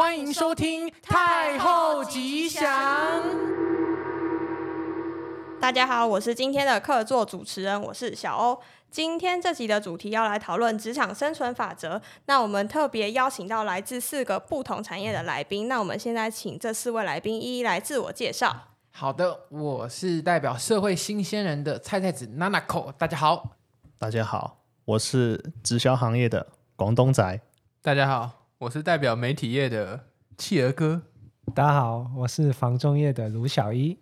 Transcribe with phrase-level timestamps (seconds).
[0.00, 3.22] 欢迎收听太后吉祥。
[5.60, 8.58] 大家好，我是今天的客座主持人，我是小欧。
[8.90, 12.00] 今天这集的主题要来讨论职场生存法则。
[12.24, 15.68] 那我们特别邀请到来自四个不同产业的来宾。
[15.68, 18.56] 那我们现在请这四位来宾一一来自我介绍。
[18.92, 22.90] 好的，我是代表社会新鲜人的菜菜子 Nanako。
[22.96, 23.50] 大家好，
[23.98, 27.42] 大家好，我是直销行业的广东仔。
[27.82, 30.00] 大家好，我是代表媒体业的
[30.36, 31.00] 企鹅哥。
[31.54, 33.96] 大家好，我是房仲业的卢小一。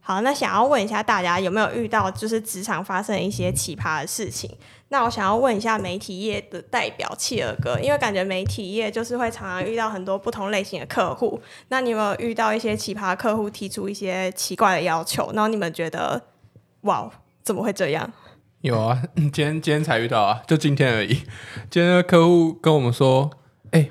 [0.00, 4.50] 好，那想要问一下大家有没有遇到就是职场发生一些奇葩的事情？
[4.88, 11.38] 那我想要问一下媒体业的代表企鹅哥，因为感觉媒体业就是会常常遇到很多不同类型的客户。
[11.68, 15.30] 那你有没有遇到一些奇葩客户提出一些奇怪的要求？
[15.34, 16.22] 然后你们觉得
[16.84, 17.12] 哇，
[17.42, 18.10] 怎么会这样？
[18.62, 21.08] 有啊， 今天今天才遇到啊，就今天而已。
[21.68, 23.30] 今天那个客户跟我们说，
[23.70, 23.90] 哎、欸，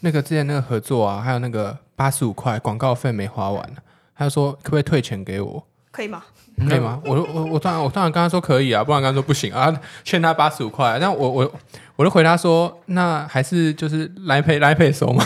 [0.00, 3.70] 那个之前那个合作啊，还有那个八十五块广告费没花完。
[4.16, 5.64] 他说：“可不可以退钱给我？
[5.90, 6.22] 可以吗？
[6.68, 7.00] 可以吗？
[7.06, 10.98] 我我我当然我当然跟他说可以啊，不然刚刚说不行啊，欠他八十五块。
[11.00, 11.52] 那我我
[11.96, 15.24] 我就回答说，那还是就是来赔来赔收嘛。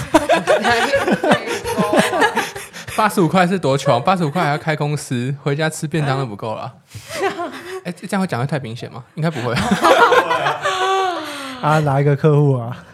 [2.97, 4.01] 八十五块是多穷？
[4.03, 6.73] 八十五块还要开公司，回家吃便当都不够了。
[7.85, 9.03] 哎、欸，这样会讲的太明显吗？
[9.17, 9.53] 应该不会。
[11.61, 12.85] 啊，哪一个客户啊？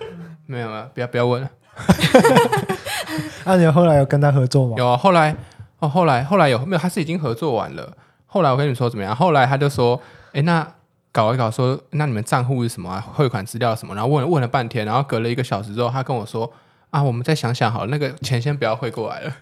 [0.51, 1.49] 没有没有，不要不要问了。
[3.45, 4.75] 那、啊、你后来有跟他合作吗？
[4.77, 5.35] 有啊，后来
[5.79, 6.79] 哦，后来后来有没有？
[6.79, 7.97] 他是已经合作完了。
[8.27, 9.15] 后来我跟你说怎么样？
[9.15, 10.01] 后来他就说，
[10.33, 10.67] 哎，那
[11.13, 13.01] 搞一搞说，说那你们账户是什么啊？
[13.15, 13.95] 汇款资料什么？
[13.95, 16.53] 然后问了问了半天，然后隔了一个小时之后，他跟我说，
[16.91, 19.33] 啊，我们再想想好了，那个钱先不要汇过来了。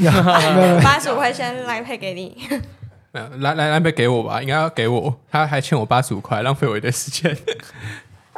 [0.82, 2.38] 八十五块先来配给你。
[3.12, 5.14] 来来来赔给我吧，应该要给我。
[5.30, 7.36] 他还欠我八十五块，浪费我一堆时间。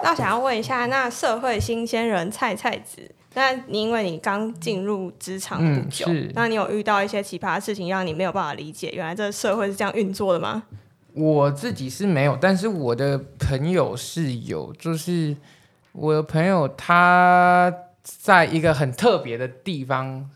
[0.05, 3.11] 那想要问一下，那社会新鲜人菜菜子。
[3.33, 10.63] 那你因为你刚进入职场不久，嗯，那你有遇到一些奇葩的事情，让你没有办法理解，原来这个社会是这样运作的吗？
[11.15, 15.35] 我自己是没有，但是我的朋友是有，就是
[15.93, 17.73] 我的朋友他
[18.03, 20.31] 在一个很特别的地方。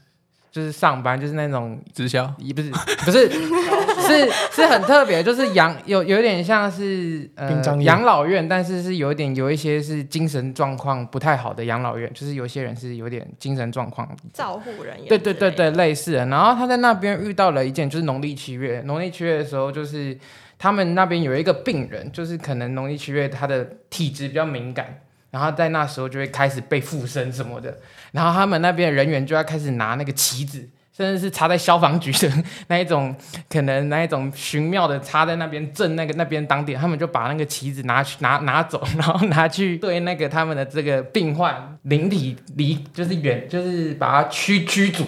[0.50, 2.70] 就是上班，就是那种直销，也不是，
[3.04, 3.28] 不是，
[4.08, 16.26] 是是很特别，就是养有有点像是呃养老院，但是是有一点有一些是精神状况不太好的养老院，就是有些人是有点精神状况，照护人员，对对对对，类似的。
[16.26, 20.18] 然后他在那边遇到了一件，就是农历七月，农历七月的时候，就是
[20.58, 25.00] 他们那边有一个病人，就是可能农历七月他的体质比较敏感。
[25.30, 27.76] 然后在那时候就会开始被附身什么的，
[28.12, 30.66] 然后他们那边的人员就要开始拿那个旗子，
[30.98, 33.14] 甚至是插在消防局的那一种，
[33.48, 45.04] 可能那一种玄妙的插在那边镇那个那边当点，他们就把那个旗子拿去拿拿走， 然后拿去对那个他们的这个病患灵体离就是远就是把他驱驱逐，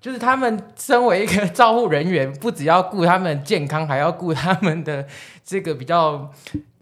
[0.00, 5.06] 就是他们身为一个照护人员，不只要顾他们健康，还要顾他们的
[5.44, 6.32] 这个比较。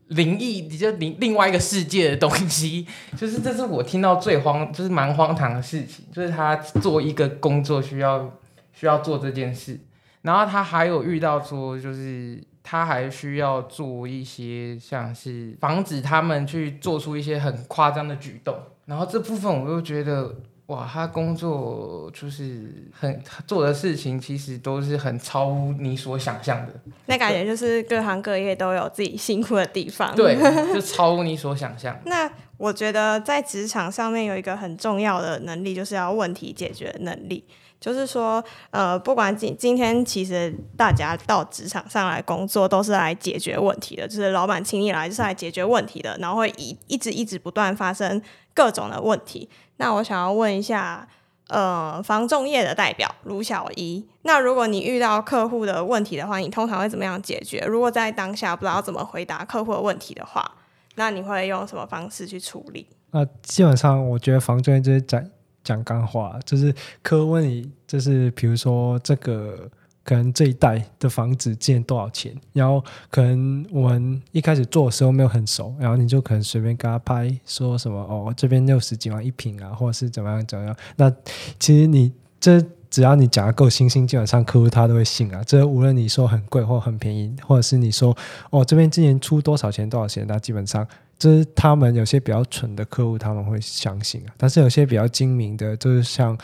[0.09, 2.87] 灵异，你就另另外一个世界的东西，
[3.17, 8.33] 就是这是我听到最荒，就是蛮荒唐的事情，就是他做一个工作需要
[8.72, 9.78] 需要做这件事，
[10.22, 20.34] 然后他还有遇到说，就是他还需要做一些像是防止他们去做出一些很夸张的举动，然后这部分我又觉得。
[20.66, 26.72] 哇，他工作就是很做的事情，其实都是很超乎你所想象的。
[27.06, 30.15] 那感觉就是各行各业都有自己辛苦的地方。
[30.16, 30.37] 对，
[30.75, 31.97] 就超乎你所想象。
[32.04, 37.44] 那我觉得在职场上面有一个很重要的能力，就是要问题解决能力。
[37.78, 44.09] 就是说，呃，不管今今天其实大家到职场上来工作，都是来解决问题的。
[44.09, 48.20] 就是老板请你来，就是来解决问题的，然后会一一直一直不断发生
[48.54, 49.48] 各种的问题。
[49.76, 51.06] 那我想要问一下，
[51.48, 57.60] 呃，房仲业的代表卢小一，那如果你遇到客户的问题的话，你通常会怎么样解决？
[57.69, 60.50] 如果在当下不知道怎么回答客户的问题的话，
[60.97, 62.89] 那你会用什么方式去处理？
[63.10, 65.30] 那基本上我觉得房仲业就是展
[65.66, 69.68] 讲干话，就是客户问你，就是比如说这个。
[70.09, 72.33] 可能这一代的房子建多少钱？
[72.53, 72.80] 然后
[73.10, 80.77] 可能我们一开始做的时候没有很熟，然后你就可能随便给他拍说什么哦，这边六十几万一平啊，或者是怎么样怎么样。
[80.95, 81.13] 那
[81.59, 85.42] 其实你这只要你讲的够清新，基本上客户他都会信啊。
[85.45, 88.16] 这无论你说很贵或很便宜，或者是你说
[88.51, 90.86] 哦这边今年出多少钱多少钱，那基本上
[91.18, 94.34] 这是他们有些比较蠢的客户他们会相信啊。
[94.36, 96.36] 但是有些比较精明的，就是像。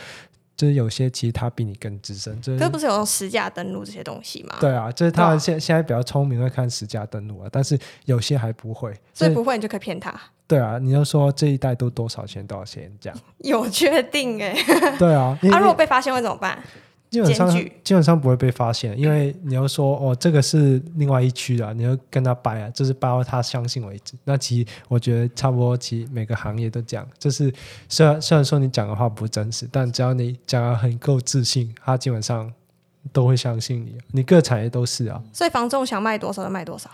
[0.55, 2.41] 就是有些其实他比你更资深。
[2.41, 4.55] 就是可是不是有用实价登录这些东西吗？
[4.61, 8.95] 对啊，就是他们现现在比较聪明，会看实价登录啊，但是有些还不会。
[9.13, 10.15] 所以不会你就可以骗他。
[10.47, 13.19] 对啊，你就说这一代都多少钱多少钱这样。
[13.39, 14.55] 有确定哎、
[14.99, 16.63] 对啊，他啊，如果被发现会怎么办？
[17.13, 17.51] 基本上
[17.85, 24.15] 基本上不会被发现，因为你要说哦，这个是另外一区的，你要跟他掰啊，就是掰到他相信为止。
[24.25, 27.53] 那其实我觉得差不多，其实每个行业都这样，就是
[27.87, 32.51] 虽然虽然说你讲的话不真实，但只要你讲的很够自信，他基本上
[33.13, 33.99] 都会相信你。
[34.13, 36.91] 你各产业都是啊，所以房仲想卖多少就卖多少。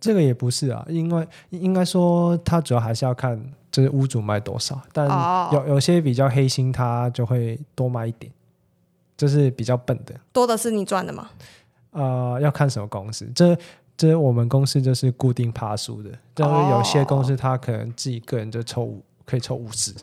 [0.00, 3.42] 这个也不是啊，因为应该说他主要还是要看
[3.72, 8.30] 就是屋主卖多少，但哦有有些比较黑心，他就会多卖一点，
[9.16, 10.14] 就是比较笨的。
[10.32, 11.30] 多的是你赚的吗？
[11.90, 13.30] 呃，要看什么公司。
[13.34, 13.56] 这
[13.96, 19.94] 这我们公司就是固定趴数的，就是有些公司他可能自己个人就抽五，可以抽五十，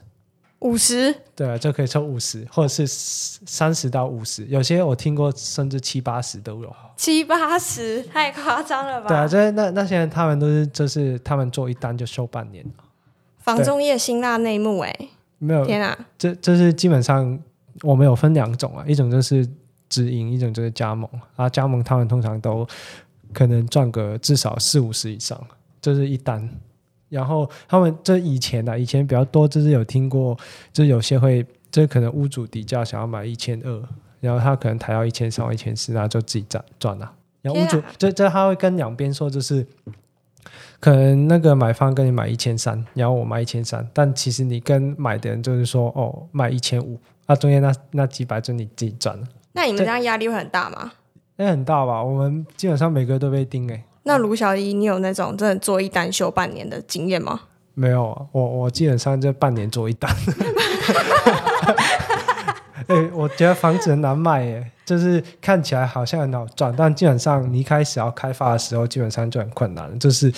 [0.60, 4.46] 五十，对啊，就可以抽五十，或者是三十到五十。
[4.46, 6.76] 有些我听过甚至七八十都有。
[6.96, 9.08] 七八十，太夸张了吧？
[9.10, 12.66] 对啊，这那那些人他们都是就是他们做一单就收半年，
[13.40, 14.96] 房中业辛辣内幕哎、
[15.40, 15.98] 没有天啊！
[16.18, 17.38] 这这是基本上
[17.82, 19.48] 我们有分两种啊，一种就是
[19.90, 21.50] 直营，一种就是加盟啊。
[21.50, 22.68] 加盟他们通常都
[23.34, 25.40] 可能赚个至少四五十以上，
[25.82, 26.50] 这、就是一单。
[27.10, 30.38] 然后他们这以前啊，以前比较多，就是有听过，
[30.72, 33.84] 就是有些会，这可能屋主底价想要买一千二，
[34.22, 37.12] 然后他可能抬到一千三、一千四，然后就自己赚赚了。
[37.42, 39.68] 然后屋主这这他会跟两边说，就是
[40.80, 46.98] 可能那个买方跟你买一千三，然后我卖一千三，但其实你跟买的人就是说哦卖一千五，
[47.32, 50.92] 那中间那那几百就你自己赚了，那你们这样压力会很大吗？
[51.38, 52.04] 那很大吧？
[52.04, 53.84] 我们基本上每个月都被盯哎、欸。
[54.04, 57.40] 那卢小一，你有那种真的做一单休半年的经验吗？
[57.74, 60.14] 没有啊，我我基本上就半年做一单。
[62.88, 69.98] 哎、 欸，我觉得房子很难卖耶，就是看起来好像很好赚，但基本上你一开始要开发的时候，基本上就很困难。
[69.98, 70.30] 就是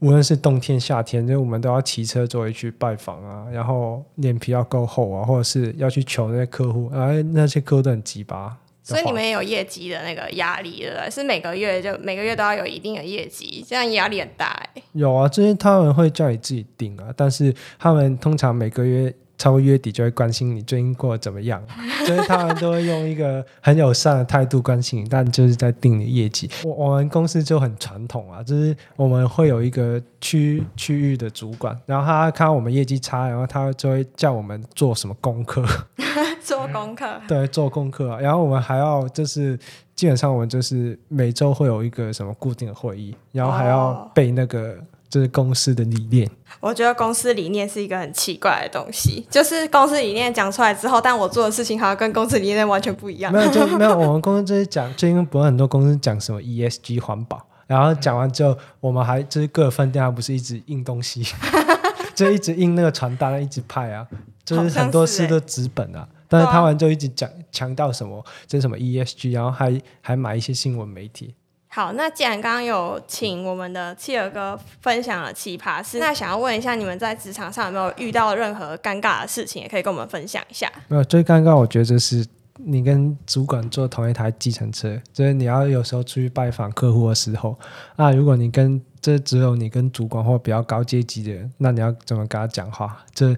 [0.00, 8.56] 无论是冬天夏天，就我们都要骑车作为去拜访啊，然后脸皮要够厚啊，或者是要去求那些客户，哎，那些客户都很鸡巴。
[8.82, 11.10] 所以你们也有业绩的那个压力，对不对？
[11.10, 14.82] 是每个月就每个月都要有一定的业绩，这样压力很大哎。
[14.92, 21.62] 有啊，这些他们会叫你自己定啊，但是他们通常每个月超过月底就会关心你最近过得怎么样，
[22.04, 26.50] 就是他们都会用一个很友善的态度关心你，但就是在定你业绩。
[26.64, 35.64] 我我们公司就很传统啊，就是我们会有一个区区域的主管，然后他看到我们业绩差，然后他就会叫我们做什么功课。
[36.42, 39.58] 做功课， 对，做功课啊，然后我们还要就是
[39.94, 44.76] 基本上我们就是每周会有一个什么固定的会议，然后还要背那个
[45.08, 46.30] 就是公司的理念。
[46.60, 53.32] 我觉得公司理念是一个很奇怪的东西，就是公司理念讲出来之后，但我做的事情好像跟公司理念完全不一样。
[53.32, 61.24] 没有就 没有，我们公司就是讲，最近不是很多公司讲什么 ESG 环保，然后讲完之后，我们还就是各分店还不是一直印东西，
[62.14, 64.06] 就一直印那个传单，一直派啊，
[64.44, 66.08] 就是很多事都纸本啊。
[66.30, 71.34] 但是他们就一直讲强调什么，这是什么 ESG，然后还还买一些新闻媒体。
[71.70, 80.70] 好，那既然刚刚有请我们的企鹅哥分享了奇葩事，那想要问一下，你们在职场上有没有遇到任何尴尬的事情，也可以跟我们分享一下。
[80.88, 82.26] 没有，最尴尬我觉得就是
[82.56, 87.56] 你跟主管坐同一台计程车，就是你要有时候出去拜访客户的时候，
[87.96, 93.04] 啊，如果你跟这只有你跟主管或比较高阶级的人，那你要怎么跟他讲话？
[93.14, 93.36] 这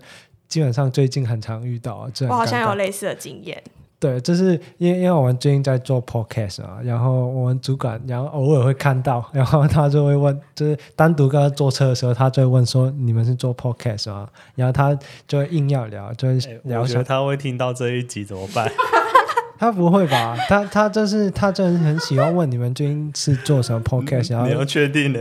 [0.48, 3.62] 基本上最近很常遇到，这我好像有类似的经验。
[4.00, 14.26] 对，就是因为因为我们最近在做 podcast 啊，然后我们主管然后偶尔会看到，然后他就会问，就是单独跟他坐车的时候，他就会问说：“你们是做 podcast 吗？”
[14.56, 16.80] 然后他就会硬要聊，就会聊。
[16.80, 18.72] 我觉得他会听到这一集怎么办？
[19.60, 20.34] 他不会吧？
[20.48, 25.20] 他他就是他真的很喜欢问你们最近是做什么 podcast，然后你要确定呢？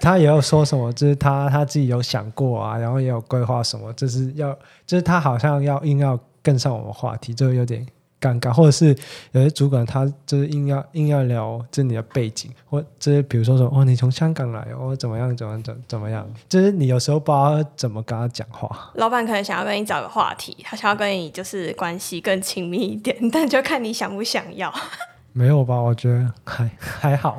[0.00, 4.56] 他也有说什么，就是他他自己有想过啊，然后也有规划什么，就是要
[4.86, 7.84] 就是他好像要硬要跟上我们话题，就有点。
[8.20, 8.96] 尴尬，或者是
[9.32, 18.90] 有些主管他就是硬要硬要聊这你的背景，或就是比如说说哦，你从香港来哦，怎么样怎么样怎怎么样，就是你有时候不知道怎么跟他讲话。
[18.94, 24.72] 老板可能想要跟你找个话题，他想要跟你就是关系更亲密一点，但就看你想不想要。
[25.32, 25.76] 没有吧？
[25.80, 27.38] 我觉得还还好。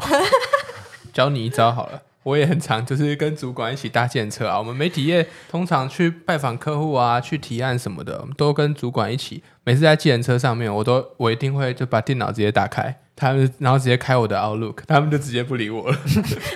[1.13, 2.01] 教你一招好了。
[2.23, 4.57] 我也很常，就是跟主管一起搭建车啊。
[4.57, 9.43] 我们媒体业通常去拜访客户啊，去提案什么的，都跟主管一起。
[9.63, 15.97] 每次在计程车上面，我都我一定会就把电脑直接打开，他们然后直接开我的 Outlook，他们就直接不理我了。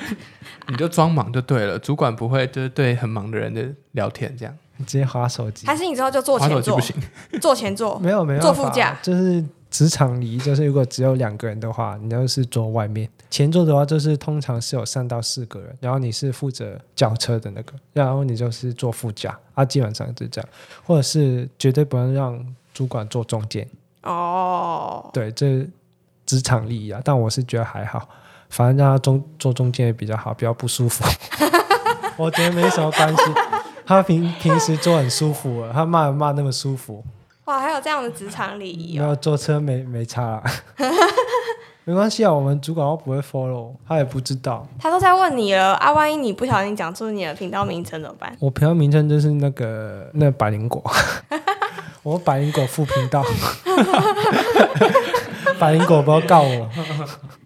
[0.67, 4.55] 你就装忙就对了，主管不会就是对很忙的人的聊天这样。
[4.77, 7.98] 你直接划手机，还是你之后就坐滑手前座机不行，坐前座？
[8.00, 9.43] 没有没有坐副驾就是
[9.75, 13.10] 职场礼仪，就是如果只有两个人的话，你就是坐外面。
[13.29, 20.50] 前座的话，就是通常是有三到四个人，然后你是负责轿车的那个，然后你就是坐副驾啊，基本上就这样，
[20.86, 23.67] 或者是绝对不能让主管坐中间。
[24.03, 25.67] 哦，对，这
[26.25, 28.08] 职场礼仪啊，但我是觉得还好，
[28.50, 31.03] 反正让他中坐中间也比较好，比较不舒服。
[32.15, 33.24] 我觉得没什么关系。
[33.86, 37.03] 他平平时坐很舒服了，他骂人骂那么舒服。
[37.46, 39.02] 哇，还有这样的职场礼仪哦！
[39.02, 40.44] 然后坐车没没差啦，
[41.86, 44.68] 没关系啊，我们主管都不会 follow，他也不知道。
[44.80, 48.36] 他都在问你了啊，万一你不小心讲出你的频道名称怎么办？
[48.40, 50.84] 我频道名称就是那个那个、百灵果，
[52.02, 53.24] 我百灵果副频道，
[55.60, 56.68] 百灵果不要告我。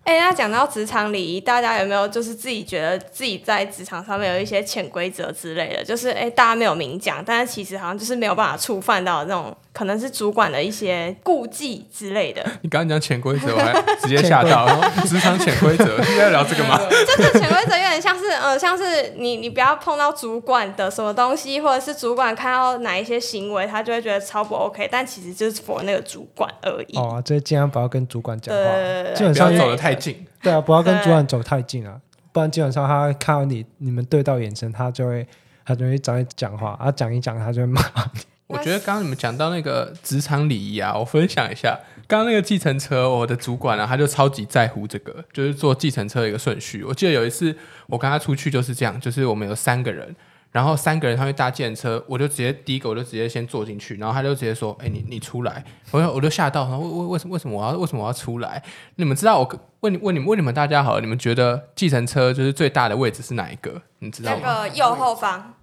[0.10, 5.84] 哎、欸，那讲到职场礼仪，大家有没有就是自己觉得自己在职场上面有一些潜规则之类的？
[5.84, 12.44] 就是哎、欸，大家没有明讲，但是其实好像就是没有办法触犯到那种可能是主管的一些顾忌之类的。
[12.63, 14.68] 你刚刚讲潜规则，我还直接吓到。
[15.06, 16.75] 职场潜规则，现在聊这个吗？
[16.89, 26.98] 就是潜规则有点像是呃，像是你你不要碰到主管的什么东西，或者是主管看到哪一些行为，他就会觉得超不 OK，但其实就是 for 那个主管而已。
[26.98, 30.25] 哦，这尽量不要跟主管讲话，基本上走的太近。
[30.41, 32.00] 对啊，不要跟主管走太近啊，
[32.32, 35.27] 不然基本上他看到你，你们对到眼神，他就会
[35.65, 37.82] 他就会找你讲话，啊讲一讲他就会骂
[38.13, 38.22] 你。
[38.48, 41.77] 我觉得刚刚你们讲到那个职场礼仪啊，我分享一下，
[42.08, 46.84] 刚刚那个计程车，我的主管啊，他就超级在乎这个，就是坐计程车的一个顺序。
[46.84, 50.15] 我记得有一次我跟他出去就是这样，就是我们有三个人。
[50.51, 58.63] 然后三个人他会搭建车，我就直接第一个我就直接先坐进去，然后他就直接说：“哎，你你出来。”我我就吓到，然后为为为什么为什么我要为什么我要出来？
[58.96, 63.82] 你们知道我问你问你们问你们大家好了，你们觉得计程车就是最大的位置是哪一个？
[64.00, 64.41] 你知道吗？
[64.44, 65.53] 那个右后方，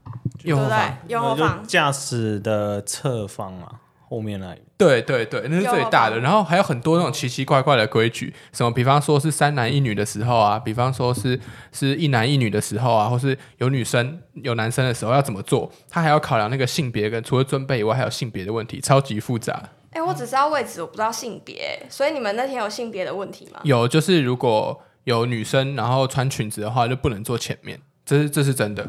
[0.44, 3.68] 右后方，右后方，驾驶的侧方嘛。
[4.08, 6.20] 后面那里，对对对，那是最大的。
[6.20, 11.38] 然后还有很多那种奇奇怪怪的规矩，什么比方说是三男一女的时候啊，比方说是
[11.72, 19.70] 是一男一女的时候啊，或是有女生有男生的时候要怎么做，他还要考量那个性别跟除了尊卑以外，还有性别的问题，超级复杂。
[19.90, 23.60] 哎，我只知道位置，我不知道性别，所以你们那天有性别的问题吗？
[23.64, 28.88] 有，就是如果有女生然后穿裙子的话，就不能坐前面，这是这是真的。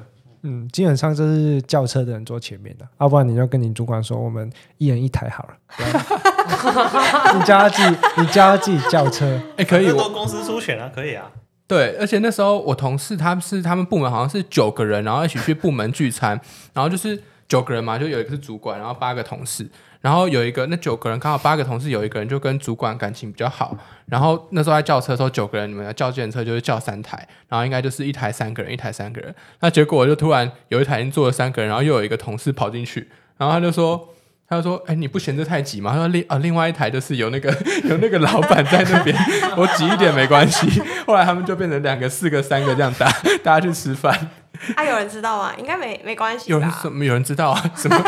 [0.50, 5.54] 嗯，基本上就是轿车的人坐前面的，要不然你就跟你主管说，我们一人一台好了。
[7.38, 9.26] 你叫他自己，你叫他自己轿车，
[9.58, 11.30] 哎、欸，可以，我公司出钱啊，可以啊。
[11.68, 16.40] 对，而且那时候我同事他们是他们部门好像是九个人，然后一起去部门聚餐，
[16.74, 19.70] 然后就是九个人嘛，就有一个是主管，然后八个同事。
[20.02, 23.76] 然后有一个，那九个人刚好八个同事，有一个人就跟主管感情比较好。
[24.06, 29.34] 然后那时候在叫车的时候，九个人你们要叫计程车就是叫三台，然后应该就是一台三个人，一台三个人。
[29.60, 34.10] 那结果我就突然有一台已经坐了三个人，然后又有一个同事跑进去，然后他就说，
[34.48, 35.92] 他就说，哎，你不嫌这太挤吗？
[35.92, 37.50] 他说另啊另外一台就是有那个
[37.84, 39.18] 有那个老板在那边，
[39.58, 40.82] 我挤一点没关系。
[41.06, 43.12] 后来他们就变成两个、四个、三个这样搭，
[43.44, 44.30] 大家去吃饭。
[44.76, 45.52] 啊，有人知道吗？
[45.58, 46.50] 应该没没关系。
[46.50, 47.04] 有人什么？
[47.06, 47.72] 有人知道啊？
[47.76, 48.04] 什么？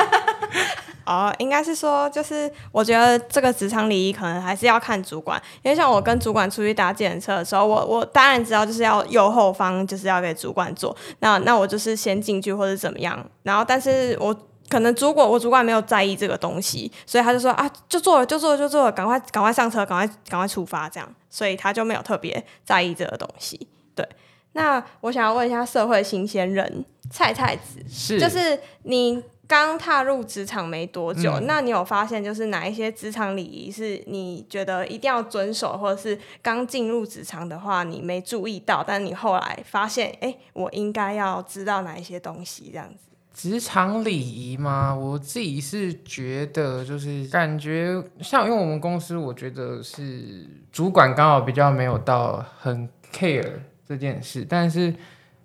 [1.10, 14.36] 哦，应该是说，就是我觉得这个职场礼仪可能还是要看主管，因为像我跟主管出去搭计程车的时候，我我当然知道就是要右后方就是要给主管坐，那那我就是先进去或者怎么样，然后但是我
[14.70, 23.68] 可能主管我主管没有在意这个东西，所以他就说啊，就做了就做了就做了，赶快赶快上车，赶快赶快出发这样，所以他就没有特别在意这个东西。
[23.96, 24.08] 对，
[24.52, 29.24] 那我想要问一下社会新鲜人菜菜子，是就是你。
[29.50, 43.10] 刚踏入职场没多久，嗯，那你有发现就是哪一些职场礼仪是你觉得一定要遵守，或者是刚进入职场的话你没注意到，但你后来发现，哎，我应该要知道哪一些东西这样子？
[43.34, 44.94] 职场礼仪吗？
[44.94, 53.54] 我自己是觉得就是感觉像，因为我们公司，我觉得是主管刚好比较没有到很 care
[53.88, 54.94] 这件事，但是。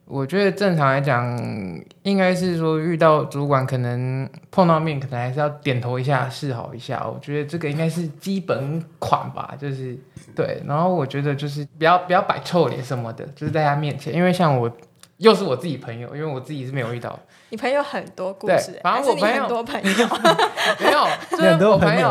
[0.07, 1.35] 我觉得正常来讲，
[2.03, 7.03] 应该是说遇到主管，可能碰到面，可能还是要点头一下，示好一下。
[7.07, 9.99] 我觉得这个应该是基本款吧，就是
[10.37, 10.63] 对。
[10.67, 14.71] 然后我觉得就是不要不要摆臭脸什么的，就是在他面前，因为像我
[15.25, 17.19] 又是我自己朋友，因为我自己是没有遇到。
[17.49, 20.09] 你朋友很多故事，反正我朋友很多朋友
[20.81, 22.11] 没有， 就是我朋友，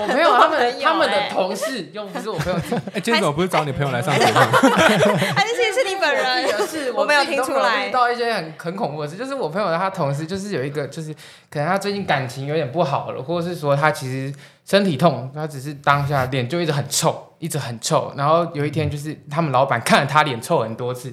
[0.00, 2.58] 我朋友他们 他们的同事又不是我朋友。
[2.92, 4.32] 哎，今天怎么不是找你朋友来上节目？
[4.32, 6.46] 还是其实是你本人？
[6.68, 7.88] 是我没有听出来。
[7.88, 11.12] 遇到一些很很恐怖的事，就是我朋友他同事，就是有一个，就是
[11.50, 14.32] 可能他最近感情有点不好了，或者是说他其实
[14.64, 18.12] 身体痛，他只是当下脸就一直很臭，一直很臭。
[18.16, 21.12] 然后有一天，就是他们老板看了他脸臭很多次。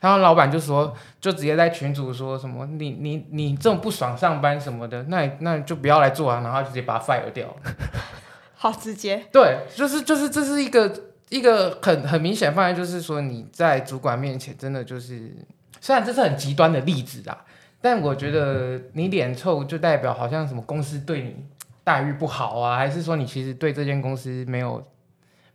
[0.00, 7.54] 然后老板就说，就直接在群主说什么，你你你这种不爽上班什么的，那那就不要来做啊，然后直接把他 fire 掉。
[8.56, 9.22] 好直接。
[9.30, 10.90] 对，就是就是这是一个
[11.28, 15.30] 一个很很明显放在，就是说你在主管面前真的就是，
[15.80, 17.44] 虽然这是很极端的例子啊，
[17.80, 21.36] 但我觉得你脸臭就代表好像什么公司对你
[21.84, 24.82] 待遇不好啊，还是说你其实对这间公司没有。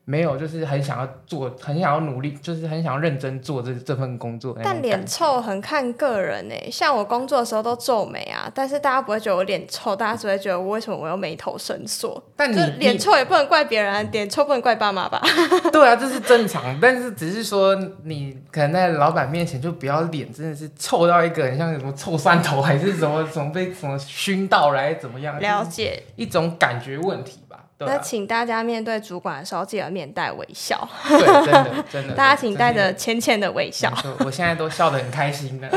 [0.06, 4.56] 没有，就是很想要做，很想要努力，就是很想要认真做这这份工作。
[4.64, 12.24] 但脸臭很看个人诶，像我工作的时候都皱眉啊，但是大家不会觉得我脸臭，大家只会觉得我为什么我又眉头深锁。
[12.36, 15.20] 但你脸臭也不能怪别人，脸臭不能怪爸妈吧？
[15.74, 25.40] 对啊，这是正常，但是只是说你可能在老板面前就不要脸真的是臭到一个很像什么臭蒜头，还是什么什么被什么熏到来怎么样？
[25.40, 27.40] 了解，一种感觉问题。
[27.78, 30.88] 啊、那请大家面对主管的时候，记得面带微笑。
[31.10, 32.14] 对，真的 真的。
[32.14, 33.92] 大家请带着浅浅的微笑。
[34.20, 35.70] 我现在都笑得很开心的。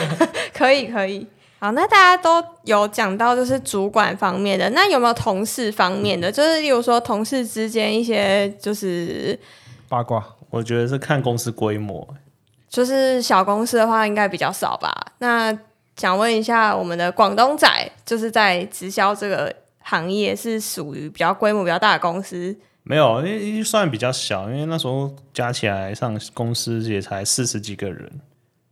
[0.52, 1.26] 可以可以。
[1.58, 6.30] 好，那大家都有讲到就是主管方面的，那有没有同事方面的？
[6.30, 9.38] 就是例如说同事之间一些就是
[9.88, 10.22] 八卦。
[10.50, 12.06] 我觉得是看公司规模。
[12.68, 14.94] 就是小公司的话，应该比较少吧？
[15.18, 15.58] 那
[15.96, 17.66] 想问一下，我们的广东仔，
[18.04, 19.50] 就是在直销这个。
[19.88, 28.20] 行业是属于比较规模比较大的公司，没有，因为算比较小，因为那时候加起来上公司也才四十几个人。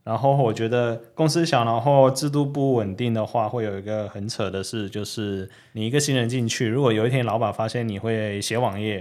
[0.05, 8.97] 然后我觉得公司小，然后制度不稳定的话，会有一个很扯的事，就是你一个新人进去，如果有一天老板发现你会写网页，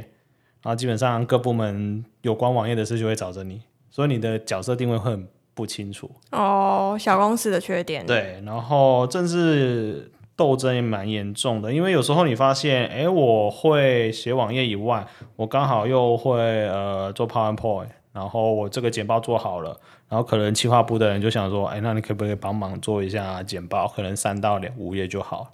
[0.64, 6.10] 然后基本上各部门有关网页的事就会找着你，所以你的角色定位会很不清楚。
[6.32, 8.06] 哦，小公司的缺点。
[8.06, 10.10] 对，然后正是。
[10.36, 16.38] 斗争也蛮严重的，因为有时候你发现，哎，我会写网页以外，我刚好又会
[16.68, 23.88] 呃做 PowerPoint，然后我这个简报做好了，然后可能企划部的人就想说，哎，那你可不可以帮忙做一下简报？
[23.88, 25.52] 可能三到两五页就好。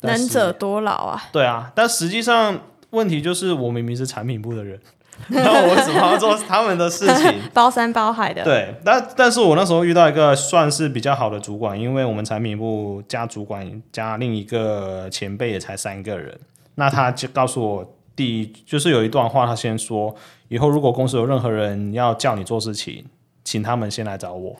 [0.00, 1.22] 能者多劳啊。
[1.32, 2.58] 对啊，但实际上
[2.90, 4.80] 问题就是，我明明是产品部的人。
[5.28, 7.40] 那我怎么要做他们的事情？
[7.52, 8.44] 包山包海的。
[8.44, 16.38] 对，但但是我那时候遇到一个算是比较好的主管，因为我们产品部加主管加另一个前辈也才三个人。
[16.76, 20.14] 那他就告诉我，第一就是有一段话，他先说，
[20.48, 23.04] 以后如果公司有任何人要叫你做事情，
[23.42, 24.54] 请他们先来找我，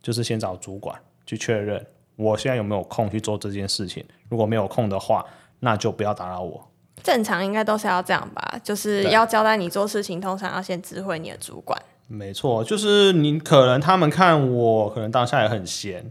[0.00, 0.96] 就是先找主管
[1.26, 1.84] 去确认
[2.16, 4.04] 我现在有没有空去做这件事情。
[4.28, 5.24] 如果没有空的话，
[5.60, 6.67] 那就不要打扰我。
[7.02, 11.80] 正常应该都是要这样吧，就是要交代你做事情，通常要先知会你的主管。
[12.06, 16.10] 没错，就是你可能他们看我，可能当下也很闲，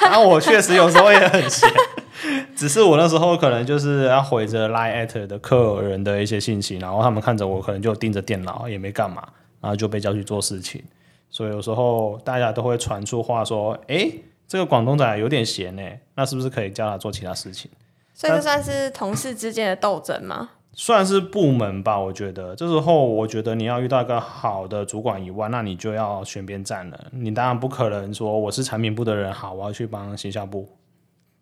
[0.00, 1.70] 然 后我确实有时候也很闲，
[2.56, 9.22] 只是我那时候可能就是要回着 line at 的客人的一些信息，然后他们看着我，可能就盯着电脑也没干嘛，
[9.60, 10.82] 然后就被叫去做事情。
[11.30, 14.10] 所以有时候大家都会传出话说，哎，
[14.48, 15.82] 这个广东仔有点闲呢，
[16.16, 17.70] 那是不是可以叫他做其他事情？
[18.14, 20.50] 所以这算是同事之间的斗争吗？
[20.72, 22.54] 算是部门吧，我觉得。
[22.56, 27.06] 这时候，我觉得你要遇到一个好的主管以外，那你就要选边站了。
[27.12, 30.68] 你当然不可能说我是产品部的人，好，我要去帮行销部。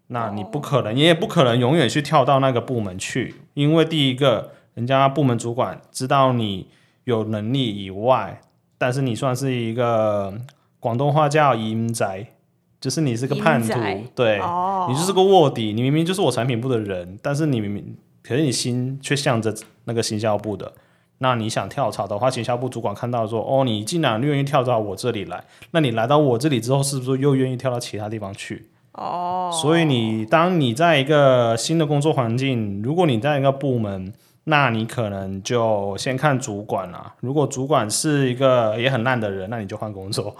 [0.08, 6.68] 那你不可能，你也不可能永远去跳到那个部门去，因为第一个，人家部门主管知道你
[7.04, 8.42] 有能力以外，
[8.76, 10.34] 但是你算是一个
[10.78, 12.26] 广东话叫阴宅。
[12.82, 13.78] 就是你是个叛徒，
[14.12, 15.72] 对、哦、你就是个卧底。
[15.72, 20.72] 你明明就是我产品部的人，但是你明明，可是你心却向着那个行销部的。
[21.18, 28.66] 那你想跳槽的话，行销部主管看到说，哦，你竟然愿意跳到我这里来，那你来到我这里之后，是不是又愿意跳到其他地方去？
[28.94, 34.12] 哦，所以你当你在一个新的工作环境，如果你在一个部门，
[34.44, 37.14] 那你可能就先看主管啦。
[37.20, 40.34] 如果主管是一个也很烂的人，那你就换工作。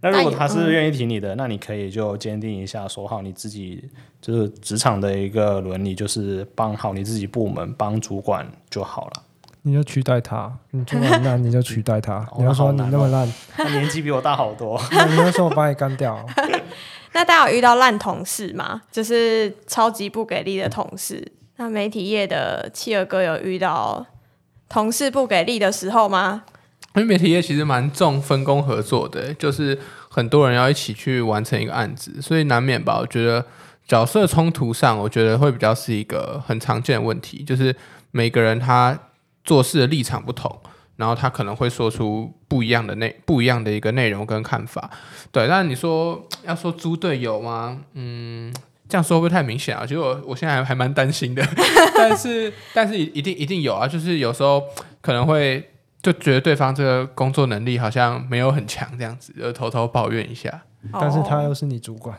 [0.00, 3.82] 那如果他是愿意听你的，那你可以就坚定一下，说好你自己
[4.20, 9.22] 就是职场的一个伦理，就是帮好你自己部门，帮主管就好了。
[9.62, 12.26] 你就取代他，你这么烂，你就取代他。
[12.38, 14.80] 你要说你那么烂， 他年纪比我大好多。
[15.10, 16.24] 你要说我把你干掉。
[17.12, 18.82] 那大家有遇到烂同事吗？
[18.92, 21.32] 就是超级不给力的同事。
[21.56, 24.06] 那媒体业的企鹅哥有遇到
[24.68, 26.44] 同事不给力的时候吗？
[26.94, 32.98] 因为媒体业其实蛮重分工合作的，就是很多人要一起去完成一个案子，所以难免吧。
[32.98, 33.44] 我觉得
[33.86, 37.76] 角色冲突上，我觉得会比较是一个很常见的问题，就是
[38.10, 38.98] 每个人他
[39.44, 40.60] 做事的立场不同，
[40.96, 44.90] 然后他可能会说出不一样的内不一样的一个内容跟看法。
[45.30, 47.78] 对，但你说要说猪队友吗？
[47.92, 48.52] 嗯，
[48.88, 49.84] 这样说会不会太明显啊？
[49.86, 51.46] 其实我我现在还还蛮担心的，
[51.94, 54.64] 但是但是一定一定有啊，就是有时候
[55.00, 55.70] 可能会。
[56.02, 60.62] 就觉得对方这个工作能力好像没有很强，这样子就偷偷抱怨一下。
[60.92, 62.16] 但是他哦又是你主管，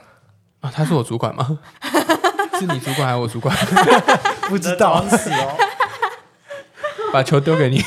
[0.60, 1.60] 啊，他是我主管吗？
[2.60, 3.56] 是你主管还是我主管？
[4.50, 5.02] 不知道。
[5.08, 5.58] 死哦！
[7.14, 7.82] 把球丢给你。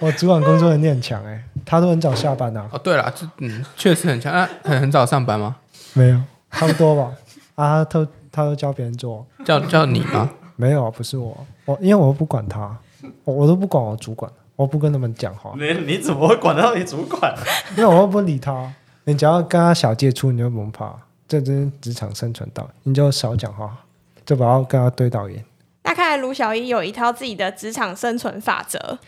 [0.00, 2.68] 我主管工作能力很强哎，他都很早下班啊。
[2.72, 4.32] 哦，对了，这嗯，确实很强。
[4.32, 5.56] 那很很早上班吗？
[5.94, 7.12] 没有，差不多吧。
[7.56, 10.28] 啊，他都他都教别人做，叫叫你吗？
[10.56, 12.76] 没有啊，不是我，我因为我又不管他，
[13.24, 14.30] 我我都不管我主管，
[14.62, 17.34] 我不跟他们讲话，你你怎么会管得到你主管？
[17.76, 18.72] 因为我又不理他。
[19.04, 20.94] 你只要跟他小接触，你就不用怕，
[21.26, 23.76] 这真是职场生存道，你就少讲话，
[24.24, 25.44] 就不要跟他对导演。
[25.82, 29.00] 那看来卢小一有一套自己的职场生存法则。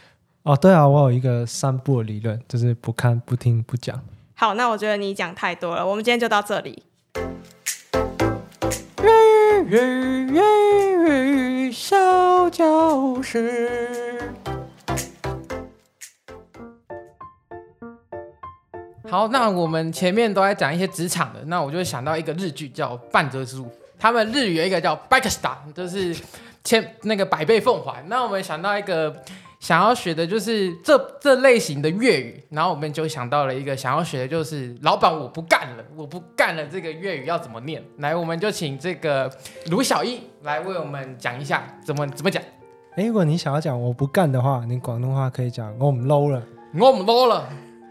[0.43, 4.01] 哦，对啊，我有一个三不的理论，就是不看、不听、不讲。
[4.35, 6.83] 好，那我觉得你讲太多了，我们今天就到这里。
[11.73, 14.14] 小教室。
[19.15, 23.63] 好，那我们前面都在讲一些职场的，那我就想到一个日剧叫《半泽直树》，
[23.97, 26.13] 他们日语有一个叫 Bike Star，就是
[26.65, 28.03] 千那个百倍奉还。
[28.09, 29.15] 那我们想到一个
[29.61, 37.81] 想要学的就是这这类型的粤语，然后我们就想到了一个想要学的就是老板我不干了，我不干了，这个粤语要怎么念？
[37.99, 39.33] 来，我们就请这个
[39.71, 42.43] 卢小一来为我们讲一下怎么怎么讲。
[42.97, 46.43] 哎，如果你想要讲我不干的话，你广东话可以讲我唔捞了，
[46.77, 47.49] 我唔捞了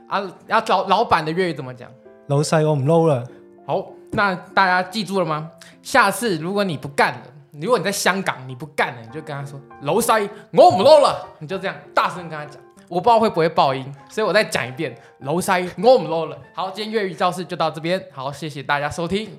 [0.07, 0.23] 啊！
[0.47, 1.89] 要找老板的粤语怎么讲？
[2.27, 3.23] 老细我唔捞了。
[3.65, 5.49] 好，那大家记住了吗？
[5.81, 7.21] 下次如果你不干了，
[7.59, 10.11] 如果你在香港你不干了，你就跟他说老细
[10.51, 12.61] 我唔捞了，你就这样大声跟他讲。
[12.89, 16.37] 我不知道会不会爆音，所以我再讲一遍，老细我唔捞了。
[16.53, 19.29] 好，今天粤语教室就到这边，好，谢谢大家收听。